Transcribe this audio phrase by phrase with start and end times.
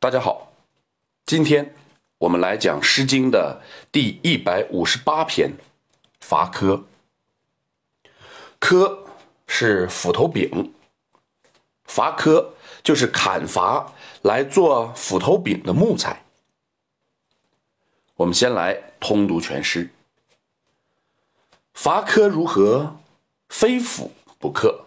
[0.00, 0.52] 大家好，
[1.26, 1.74] 今天
[2.18, 5.50] 我们来讲《诗经》的第一百五十八篇
[6.20, 6.84] 《伐柯》。
[8.60, 9.04] 柯
[9.48, 10.72] 是斧头柄，
[11.82, 13.92] 伐柯就是砍伐
[14.22, 16.24] 来做斧头柄的木材。
[18.14, 19.90] 我们先来通读全诗：
[21.74, 23.00] 伐柯如何？
[23.48, 24.84] 非斧不可。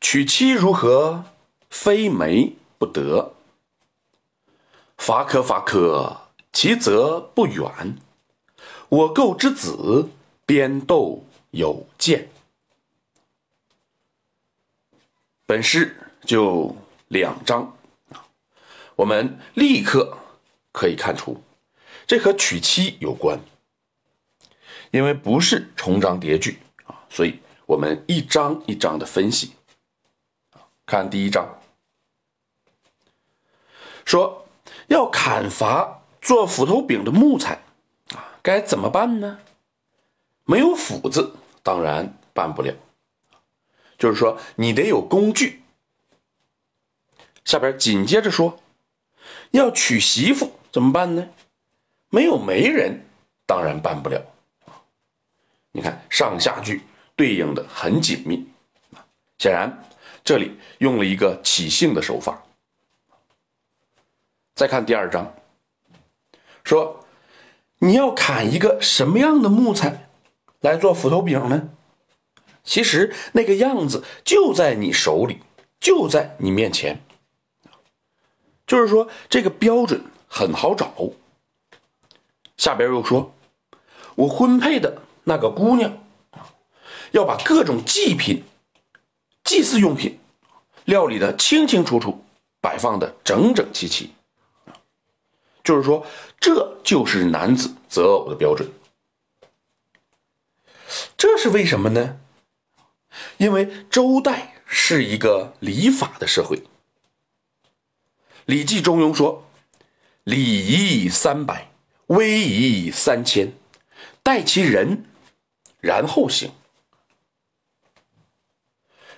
[0.00, 1.26] 娶妻如何？
[1.70, 3.36] 非媒不得。
[5.02, 7.98] 伐柯，伐柯，其则不远。
[8.88, 10.08] 我构之子，
[10.46, 12.30] 边斗有见。
[15.44, 16.76] 本诗就
[17.08, 17.76] 两章
[18.94, 20.16] 我们立刻
[20.70, 21.42] 可以看出，
[22.06, 23.40] 这和娶妻有关。
[24.92, 29.54] 因为不是重章叠句啊，所以我们一章一章的分析。
[30.86, 31.60] 看第一章，
[34.04, 34.38] 说。
[34.88, 37.62] 要砍伐做斧头柄的木材
[38.14, 39.38] 啊，该怎么办呢？
[40.44, 42.74] 没有斧子，当然办不了。
[43.96, 45.62] 就是说，你得有工具。
[47.44, 48.60] 下边紧接着说，
[49.52, 51.28] 要娶媳妇怎么办呢？
[52.08, 53.06] 没有媒人，
[53.46, 54.20] 当然办不了。
[55.70, 56.82] 你看上下句
[57.16, 58.46] 对应的很紧密
[59.38, 59.84] 显然
[60.22, 62.42] 这里用了一个起兴的手法。
[64.54, 65.34] 再看第二章，
[66.62, 67.06] 说
[67.78, 70.08] 你要砍一个什么样的木材
[70.60, 71.70] 来做斧头柄呢？
[72.62, 75.40] 其实那个样子就在你手里，
[75.80, 77.02] 就在你面前。
[78.66, 80.92] 就是说这个标准很好找。
[82.56, 83.34] 下边又说，
[84.14, 85.98] 我婚配的那个姑娘
[87.10, 88.44] 要把各种祭品、
[89.42, 90.20] 祭祀用品
[90.84, 92.22] 料理的清清楚楚，
[92.60, 94.12] 摆放的整整齐齐。
[95.62, 96.06] 就是说，
[96.40, 98.70] 这就是男子择偶的标准。
[101.16, 102.18] 这是为什么呢？
[103.36, 106.56] 因为周代是一个礼法的社会，
[108.46, 109.46] 《礼记·中庸》说
[110.24, 111.70] ：“礼仪三百，
[112.06, 113.52] 威仪三千，
[114.22, 115.04] 待其人，
[115.80, 116.52] 然后行。”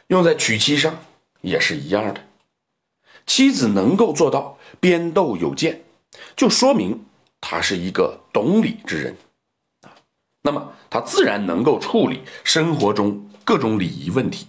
[0.08, 1.04] 用在娶妻上
[1.40, 2.26] 也是一样的，
[3.26, 5.82] 妻子能够做到边斗有见。
[6.36, 7.04] 就说明
[7.40, 9.16] 他是一个懂礼之人
[9.82, 9.94] 啊，
[10.42, 14.46] 那么他自然能够处理生活中各种礼仪问题。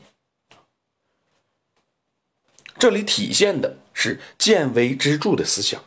[2.78, 5.82] 这里体现的是见微知著的思想。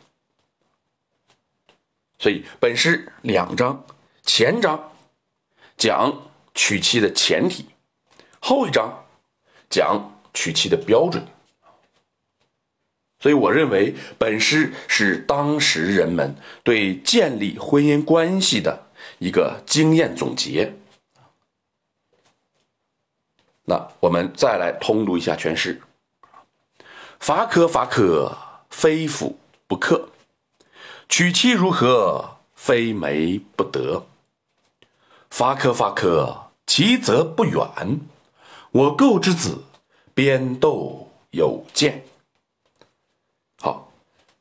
[2.17, 3.85] 所以本诗两章，
[4.23, 4.91] 前章
[5.77, 7.65] 讲娶妻的前提，
[8.39, 9.05] 后一章
[9.69, 11.25] 讲娶妻的标准。
[13.19, 18.87] 所以，我认为本诗是当时人们对建立婚姻关系的
[19.17, 20.73] 一个经验总结。
[23.65, 25.81] 那我们再来通读一下全诗：
[27.19, 28.37] 伐可，伐可，
[28.69, 29.37] 非斧
[29.67, 30.09] 不可；
[31.09, 32.37] 娶妻如何？
[32.55, 34.05] 非媒不得。
[35.29, 37.99] 伐可，伐可，其则不远。
[38.71, 39.63] 我构之子，
[40.13, 42.03] 边斗有见。